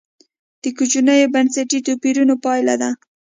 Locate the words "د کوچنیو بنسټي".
0.63-1.79